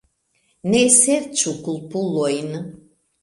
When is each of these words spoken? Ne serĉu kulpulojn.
Ne 0.69 0.79
serĉu 0.95 1.53
kulpulojn. 1.67 2.57